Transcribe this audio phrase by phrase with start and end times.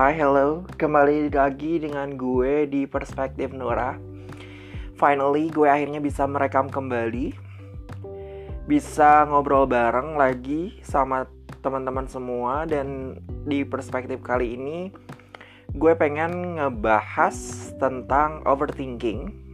[0.00, 0.64] Hai, hello.
[0.80, 4.00] Kembali lagi dengan gue di Perspektif Nora.
[4.96, 7.36] Finally, gue akhirnya bisa merekam kembali.
[8.64, 11.28] Bisa ngobrol bareng lagi sama
[11.60, 14.88] teman-teman semua dan di perspektif kali ini
[15.76, 17.36] gue pengen ngebahas
[17.76, 19.49] tentang overthinking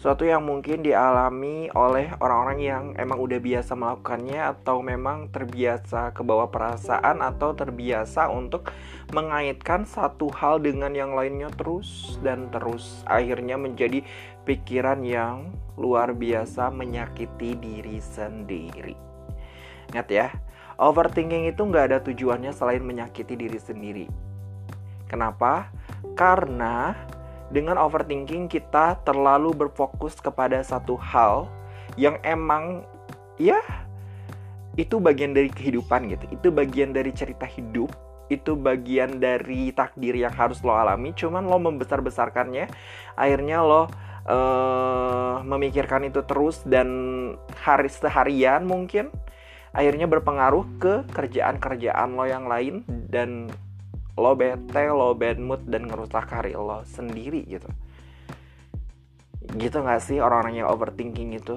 [0.00, 6.48] suatu yang mungkin dialami oleh orang-orang yang emang udah biasa melakukannya atau memang terbiasa kebawa
[6.48, 8.72] perasaan atau terbiasa untuk
[9.12, 14.00] mengaitkan satu hal dengan yang lainnya terus dan terus akhirnya menjadi
[14.48, 18.96] pikiran yang luar biasa menyakiti diri sendiri.
[19.92, 20.32] Ingat ya,
[20.80, 24.08] overthinking itu nggak ada tujuannya selain menyakiti diri sendiri.
[25.12, 25.68] Kenapa?
[26.16, 26.96] Karena
[27.50, 31.50] dengan overthinking kita terlalu berfokus kepada satu hal
[31.98, 32.86] yang emang
[33.36, 33.58] ya
[34.78, 36.24] itu bagian dari kehidupan gitu.
[36.30, 37.90] Itu bagian dari cerita hidup,
[38.30, 41.10] itu bagian dari takdir yang harus lo alami.
[41.12, 42.70] Cuman lo membesar-besarkannya,
[43.18, 43.90] akhirnya lo
[44.30, 46.88] uh, memikirkan itu terus dan
[47.60, 49.10] hari seharian mungkin
[49.70, 53.46] akhirnya berpengaruh ke kerjaan-kerjaan lo yang lain dan
[54.20, 57.66] lo bete, lo bad mood dan ngerusak hari lo sendiri gitu.
[59.56, 61.56] Gitu gak sih orang-orang yang overthinking itu?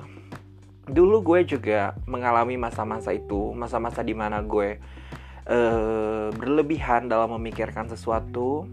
[0.88, 4.80] Dulu gue juga mengalami masa-masa itu, masa-masa di mana gue
[5.48, 8.68] uh, berlebihan dalam memikirkan sesuatu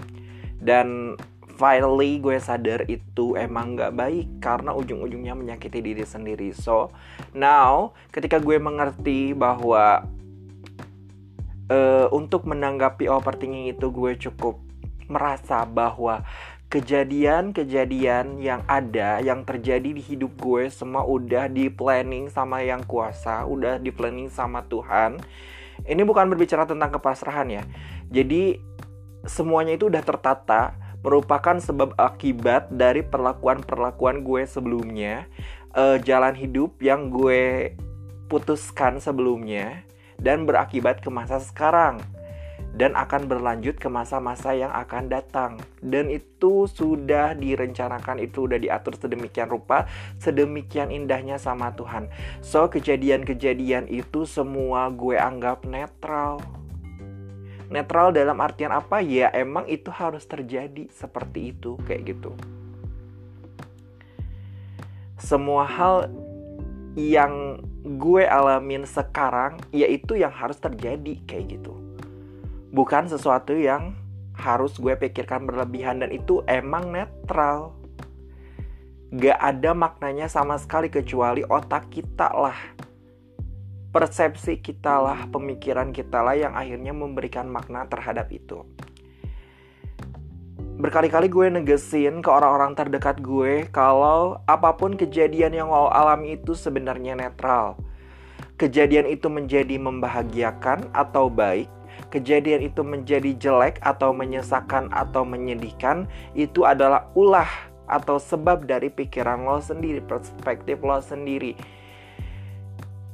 [0.62, 1.18] dan
[1.60, 6.56] finally gue sadar itu emang gak baik karena ujung-ujungnya menyakiti diri sendiri.
[6.56, 6.88] So
[7.36, 10.08] now ketika gue mengerti bahwa
[11.70, 14.58] uh, untuk menanggapi overthinking itu gue cukup
[15.06, 16.26] merasa bahwa
[16.70, 23.42] kejadian-kejadian yang ada yang terjadi di hidup gue semua udah di planning sama yang kuasa,
[23.42, 25.18] udah di planning sama Tuhan.
[25.82, 27.62] Ini bukan berbicara tentang kepasrahan ya.
[28.06, 28.54] Jadi
[29.26, 35.26] semuanya itu udah tertata merupakan sebab akibat dari perlakuan-perlakuan gue sebelumnya,
[35.74, 37.74] uh, jalan hidup yang gue
[38.30, 39.89] putuskan sebelumnya
[40.20, 41.98] dan berakibat ke masa sekarang
[42.70, 45.58] dan akan berlanjut ke masa-masa yang akan datang.
[45.82, 49.90] Dan itu sudah direncanakan itu sudah diatur sedemikian rupa
[50.22, 52.06] sedemikian indahnya sama Tuhan.
[52.44, 56.38] So kejadian-kejadian itu semua gue anggap netral.
[57.70, 58.98] Netral dalam artian apa?
[58.98, 62.34] Ya emang itu harus terjadi seperti itu kayak gitu.
[65.20, 66.10] Semua hal
[66.98, 71.76] yang gue alamin sekarang yaitu yang harus terjadi kayak gitu.
[72.70, 73.96] Bukan sesuatu yang
[74.36, 77.74] harus gue pikirkan berlebihan dan itu emang netral.
[79.10, 82.58] Gak ada maknanya sama sekali kecuali otak kita lah
[83.90, 88.62] persepsi kita lah pemikiran kita lah yang akhirnya memberikan makna terhadap itu
[90.80, 96.56] berkali-kali gue negesin ke orang-orang terdekat gue kalau apa pun kejadian yang lo alami itu
[96.56, 97.76] sebenarnya netral.
[98.56, 101.68] Kejadian itu menjadi membahagiakan atau baik,
[102.08, 107.48] kejadian itu menjadi jelek atau menyesakan atau menyedihkan, itu adalah ulah
[107.84, 111.56] atau sebab dari pikiran lo sendiri, perspektif lo sendiri.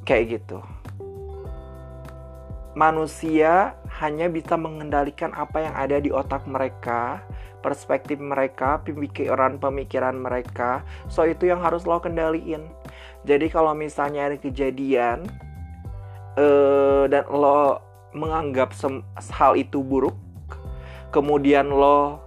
[0.06, 0.62] Kayak gitu.
[2.75, 7.24] Manusia hanya bisa mengendalikan apa yang ada di otak mereka
[7.66, 10.86] perspektif mereka, pemikiran-pemikiran mereka.
[11.10, 12.62] So itu yang harus lo kendaliin.
[13.26, 15.26] Jadi kalau misalnya ada kejadian
[16.38, 17.82] uh, dan lo
[18.14, 18.70] menganggap
[19.34, 20.14] hal itu buruk,
[21.10, 22.22] kemudian lo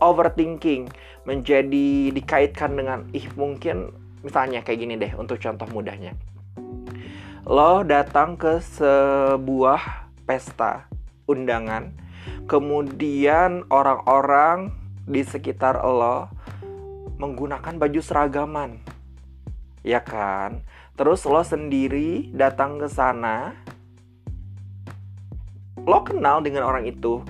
[0.00, 0.88] overthinking
[1.28, 3.92] menjadi dikaitkan dengan ih mungkin
[4.24, 6.16] misalnya kayak gini deh untuk contoh mudahnya.
[7.44, 10.88] Lo datang ke sebuah pesta
[11.28, 11.92] undangan.
[12.48, 14.72] Kemudian orang-orang
[15.04, 16.32] di sekitar lo
[17.20, 18.80] menggunakan baju seragaman.
[19.84, 20.64] Ya kan?
[20.96, 23.52] Terus lo sendiri datang ke sana.
[25.84, 27.22] Lo kenal dengan orang itu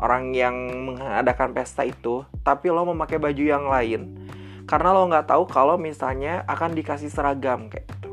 [0.00, 0.56] orang yang
[0.88, 4.16] mengadakan pesta itu tapi lo memakai baju yang lain.
[4.64, 8.10] Karena lo nggak tahu kalau misalnya akan dikasih seragam kayak gitu.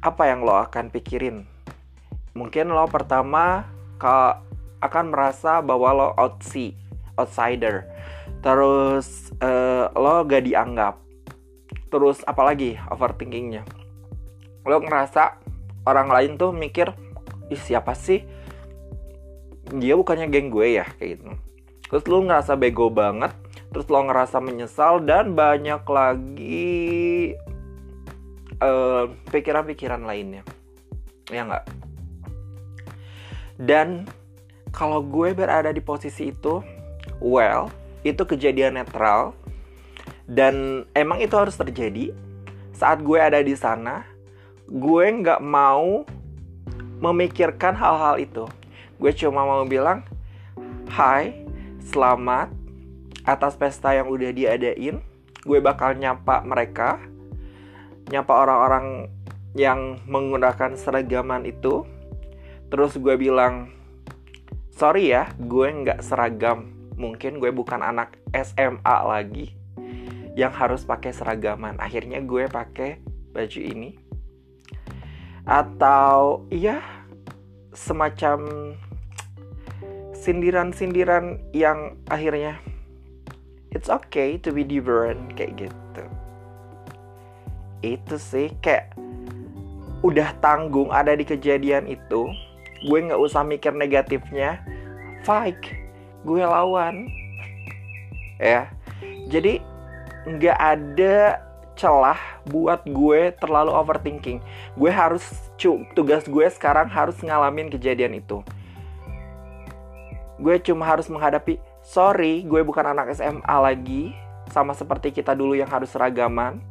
[0.00, 1.57] Apa yang lo akan pikirin
[2.36, 4.44] mungkin lo pertama kalau
[4.78, 6.74] akan merasa bahwa lo outsee,
[7.18, 7.86] outsider.
[8.38, 11.02] Terus uh, lo gak dianggap.
[11.90, 13.66] Terus apalagi overthinkingnya.
[14.62, 15.40] Lo ngerasa
[15.88, 16.94] orang lain tuh mikir,
[17.50, 18.22] ih siapa sih?
[19.74, 21.24] Dia bukannya geng gue ya kayak gitu.
[21.88, 23.34] Terus lo ngerasa bego banget.
[23.68, 27.36] Terus lo ngerasa menyesal dan banyak lagi
[28.56, 30.42] eh, pikiran-pikiran uh, lainnya.
[31.28, 31.87] Ya nggak?
[33.58, 34.06] Dan
[34.70, 36.62] kalau gue berada di posisi itu
[37.18, 37.66] well
[38.06, 39.34] itu kejadian netral.
[40.28, 42.14] Dan emang itu harus terjadi.
[42.72, 44.06] Saat gue ada di sana
[44.68, 46.06] gue nggak mau
[47.02, 48.44] memikirkan hal-hal itu.
[49.00, 50.06] Gue cuma mau bilang
[50.94, 51.46] hai
[51.82, 52.52] selamat
[53.26, 55.02] atas pesta yang udah diadain.
[55.42, 57.00] Gue bakal nyapa mereka
[58.08, 59.08] nyapa orang-orang
[59.52, 61.84] yang menggunakan seragaman itu
[62.68, 63.72] terus gue bilang
[64.72, 66.70] sorry ya gue nggak seragam.
[66.98, 69.54] Mungkin gue bukan anak SMA lagi
[70.38, 71.78] yang harus pakai seragaman.
[71.82, 73.02] Akhirnya gue pakai
[73.34, 73.98] baju ini.
[75.46, 76.82] Atau ya
[77.74, 78.72] semacam
[80.14, 82.58] sindiran-sindiran yang akhirnya
[83.70, 86.04] it's okay to be different kayak gitu.
[87.82, 88.98] Itu sih kayak
[90.02, 92.30] udah tanggung ada di kejadian itu
[92.84, 94.62] gue nggak usah mikir negatifnya.
[95.26, 95.58] Fight
[96.22, 97.10] gue lawan.
[98.38, 98.70] Ya.
[99.28, 99.62] Jadi
[100.28, 101.42] nggak ada
[101.78, 104.38] celah buat gue terlalu overthinking.
[104.74, 105.22] Gue harus
[105.94, 108.42] tugas gue sekarang harus ngalamin kejadian itu.
[110.38, 114.14] Gue cuma harus menghadapi sorry gue bukan anak SMA lagi
[114.54, 116.62] sama seperti kita dulu yang harus seragaman.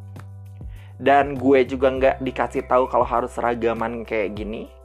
[0.98, 4.77] Dan gue juga nggak dikasih tahu kalau harus seragaman kayak gini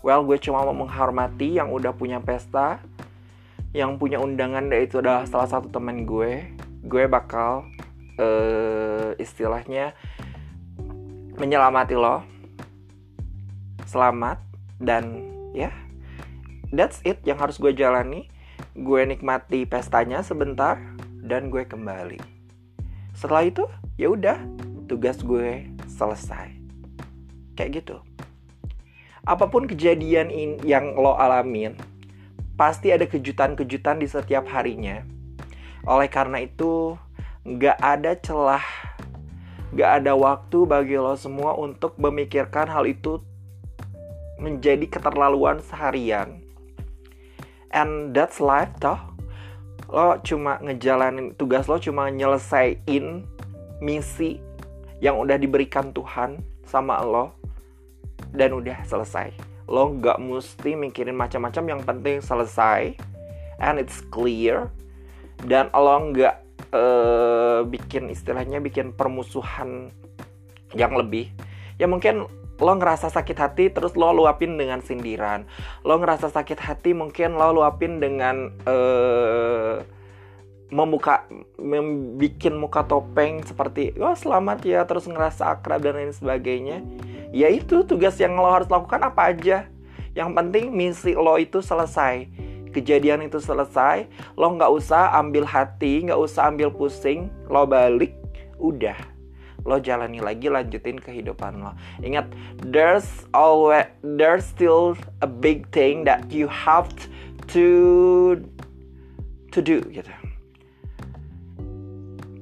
[0.00, 2.80] well gue cuma mau menghormati yang udah punya pesta
[3.70, 6.42] yang punya undangan dan itu adalah salah satu teman gue.
[6.82, 7.70] Gue bakal
[8.18, 9.94] uh, istilahnya
[11.38, 12.26] menyelamati lo.
[13.86, 14.38] Selamat
[14.78, 15.74] dan ya yeah,
[16.70, 18.26] that's it yang harus gue jalani.
[18.74, 20.78] Gue nikmati pestanya sebentar
[21.22, 22.18] dan gue kembali.
[23.14, 24.38] Setelah itu ya udah
[24.90, 26.58] tugas gue selesai.
[27.54, 28.09] Kayak gitu
[29.24, 31.76] apa pun kejadian in, yang lo alamin,
[32.56, 35.04] pasti ada kejutan-kejutan di setiap harinya.
[35.84, 36.96] Oleh karena itu,
[37.44, 38.64] nggak ada celah,
[39.72, 43.20] nggak ada waktu bagi lo semua untuk memikirkan hal itu
[44.40, 46.40] menjadi keterlaluan seharian.
[47.70, 48.98] And that's life toh.
[49.90, 53.26] Lo cuma ngejalanin tugas lo cuma nyelesain
[53.82, 54.38] misi
[55.00, 57.39] yang udah diberikan Tuhan sama lo
[58.34, 59.34] dan udah selesai.
[59.70, 62.94] Lo nggak mesti mikirin macam-macam yang penting selesai
[63.62, 64.70] and it's clear.
[65.40, 66.36] Dan lo nggak
[66.74, 69.94] uh, bikin istilahnya bikin permusuhan
[70.74, 71.30] yang lebih.
[71.80, 72.28] Ya mungkin
[72.60, 75.48] lo ngerasa sakit hati terus lo luapin dengan sindiran.
[75.86, 79.80] Lo ngerasa sakit hati mungkin lo luapin dengan uh,
[80.70, 81.26] membuka
[81.58, 86.78] membikin muka topeng seperti wah oh, selamat ya terus ngerasa akrab dan lain sebagainya
[87.30, 89.66] ya itu tugas yang lo harus lakukan apa aja.
[90.14, 92.26] Yang penting misi lo itu selesai.
[92.70, 94.06] Kejadian itu selesai
[94.38, 98.14] lo nggak usah ambil hati nggak usah ambil pusing lo balik
[98.58, 98.98] udah.
[99.66, 101.74] Lo jalani lagi lanjutin kehidupan lo.
[102.02, 102.30] Ingat
[102.62, 106.90] there's always there's still a big thing that you have
[107.50, 108.38] to
[109.50, 110.10] to do gitu.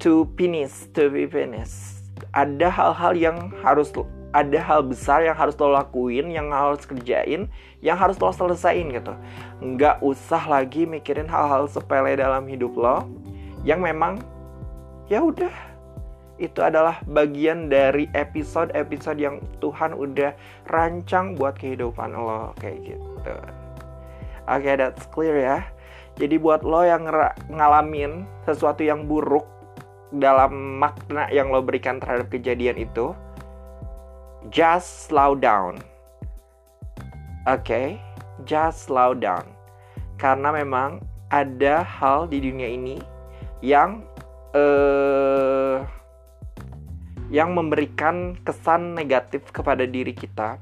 [0.05, 2.05] To finish to be finished.
[2.37, 3.91] Ada hal-hal yang harus
[4.37, 7.49] ada hal besar yang harus lo lakuin, yang harus kerjain,
[7.81, 9.17] yang harus lo selesaiin gitu.
[9.65, 13.09] Nggak usah lagi mikirin hal-hal sepele dalam hidup lo,
[13.65, 14.21] yang memang
[15.09, 15.53] ya udah
[16.39, 20.37] itu adalah bagian dari episode-episode yang Tuhan udah
[20.71, 23.35] rancang buat kehidupan lo kayak gitu.
[24.49, 25.59] Oke, okay, that's clear ya.
[26.15, 27.11] Jadi buat lo yang
[27.51, 29.45] ngalamin sesuatu yang buruk
[30.15, 33.13] dalam makna yang lo berikan terhadap kejadian itu,
[34.51, 35.83] just slow down.
[37.49, 37.89] Oke, okay?
[38.47, 39.47] just slow down.
[40.19, 42.97] Karena memang ada hal di dunia ini
[43.61, 44.07] yang
[44.55, 45.85] uh,
[47.29, 50.57] yang memberikan kesan negatif kepada diri kita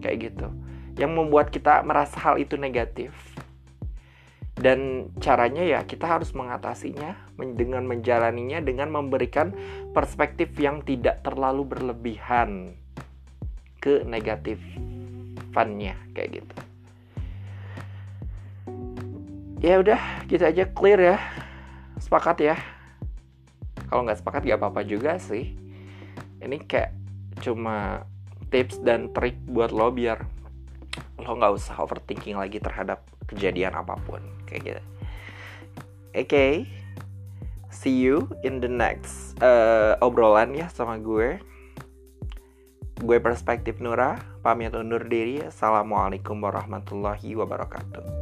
[0.00, 0.48] kayak gitu
[0.96, 3.12] yang membuat kita merasa hal itu negatif
[4.58, 7.14] dan caranya ya kita harus mengatasinya
[7.54, 9.54] dengan menjalaninya dengan memberikan
[9.94, 12.74] perspektif yang tidak terlalu berlebihan
[13.78, 16.54] ke negatifannya kayak gitu.
[19.58, 19.98] Ya udah
[20.30, 21.18] gitu aja clear ya.
[21.98, 22.56] Sepakat ya.
[23.90, 25.54] Kalau nggak sepakat gak apa-apa juga sih.
[26.38, 26.94] Ini kayak
[27.42, 28.06] cuma
[28.50, 30.22] tips dan trik buat lo biar
[31.28, 34.82] lo nggak usah overthinking lagi terhadap kejadian apa pun kayak gitu.
[36.16, 36.52] Oke okay.
[37.68, 41.36] see you in the next uh, obrolan ya sama gue.
[42.98, 45.44] Gue perspektif Nura pamit undur diri.
[45.44, 48.17] Assalamualaikum warahmatullahi wabarakatuh